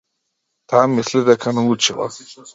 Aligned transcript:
Таа 0.73 0.87
мисли 0.95 1.23
дека 1.29 1.55
научила. 1.59 2.11